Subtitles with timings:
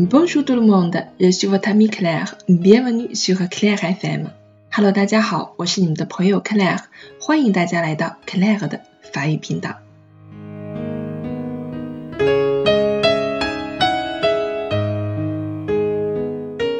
[0.00, 2.36] Bonjour tout le monde, je suis votre ami Claire.
[2.48, 4.30] Bienvenue sur Claire FM.
[4.70, 6.84] Hello，大家好，我是你们的朋友 Claire，
[7.20, 8.82] 欢迎大家来到 Claire 的
[9.12, 9.70] 法语频道。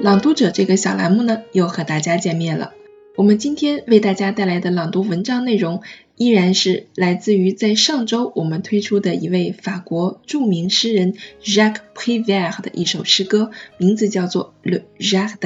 [0.00, 2.74] 朗读者这个小栏目呢，又和大家见面了。
[3.16, 5.82] 我们今天为大家带来的朗读文章内容，
[6.16, 15.38] 依然是来自于在上周我们推出的一位法国著名诗人 Jacques Prévert 的一首诗歌，名字叫做《Le Jardin》。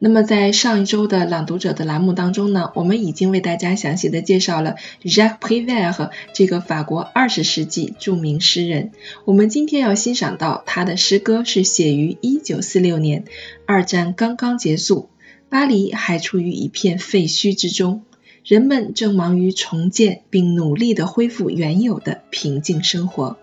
[0.00, 8.92] 那么在上一周的朗读者的栏目当中呢，我们已经为大家详细的介绍了 Jacques Prévert 这个法国二十世纪著名诗人。
[9.26, 13.24] 我们今天要欣赏到他的诗歌是写于一九四六年，
[13.66, 15.10] 二战刚刚结束。
[15.48, 18.02] 巴黎还处于一片废墟之中，
[18.44, 23.38] 人们正忙于重建并努力地恢复原有的平静生活。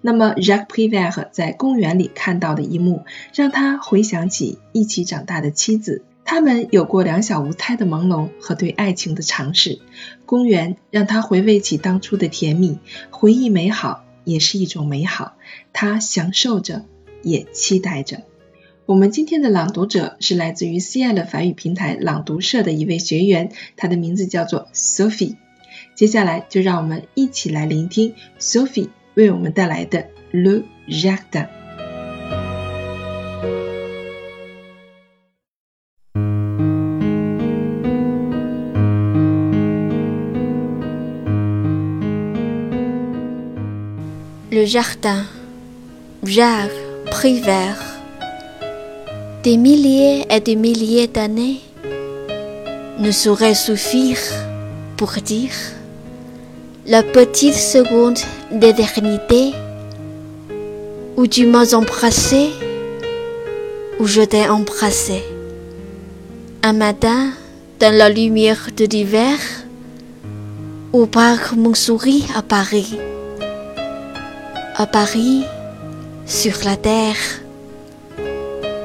[0.00, 3.04] 那么，Jacques Prévert 在公园里看到的一幕，
[3.34, 9.80] 让他回想起一起长大的妻子，他们有过两小无猜的朦胧和对爱情的尝试。
[10.26, 12.78] 公园让他回味起当初的甜蜜，
[13.10, 15.36] 回忆美好也是一种美好，
[15.72, 16.84] 他享受着，
[17.22, 18.22] 也期待着。
[18.86, 25.36] 我们今天的朗读者是来自于 CL 法语平台朗读社的一位学员，他的名字叫做 Sophie。
[25.94, 31.48] 接下来就让我们一起来聆听 Sophie 为我们带来的 Le Jardin。
[44.50, 45.24] Le jardin,
[46.22, 46.70] Jacques
[47.06, 47.93] Privert.
[49.44, 51.60] Des milliers et des milliers d'années
[52.98, 54.16] ne sauraient suffire
[54.96, 55.52] pour dire
[56.86, 58.18] la petite seconde
[58.50, 59.52] d'éternité
[61.18, 62.48] où tu m'as embrassé,
[64.00, 65.22] où je t'ai embrassé.
[66.62, 67.28] Un matin,
[67.80, 69.36] dans la lumière de l'hiver,
[70.94, 72.96] où par mon souris à Paris.
[74.76, 75.42] À Paris,
[76.24, 77.43] sur la terre,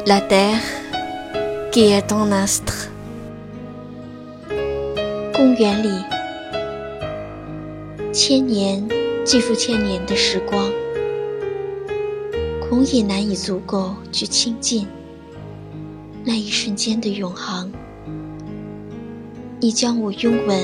[0.06, 0.62] la terre
[1.72, 2.90] qui est en astre，。
[5.34, 5.90] 公园里，
[8.14, 8.88] 千年
[9.26, 10.72] 继复千年的时光，
[12.62, 14.88] 恐也难以足够去亲近
[16.24, 17.72] 那一瞬间的永恒。
[19.60, 20.58] 你将我拥吻，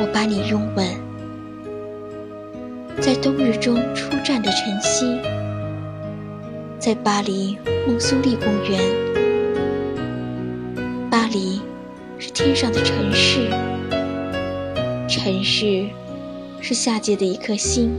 [0.00, 0.86] 我把你拥吻，
[3.00, 5.35] 在冬日中初绽的晨曦。
[6.86, 8.80] 在巴黎孟苏利公园，
[11.10, 11.60] 巴黎
[12.16, 13.48] 是天上的城市，
[15.08, 15.88] 城市
[16.60, 17.90] 是下界的一颗星。